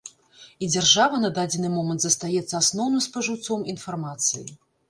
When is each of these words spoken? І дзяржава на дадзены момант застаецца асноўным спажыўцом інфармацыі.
І 0.63 0.69
дзяржава 0.75 1.19
на 1.25 1.29
дадзены 1.35 1.69
момант 1.75 2.01
застаецца 2.07 2.55
асноўным 2.63 3.07
спажыўцом 3.09 3.59
інфармацыі. 3.75 4.47